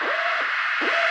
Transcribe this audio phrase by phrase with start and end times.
[0.00, 1.01] Woo!